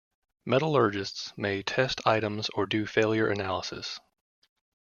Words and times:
Metallurgists 0.47 1.31
may 1.37 1.61
test 1.61 2.01
items 2.07 2.49
or 2.55 2.65
do 2.65 2.87
failure 2.87 3.27
analysis. 3.27 3.99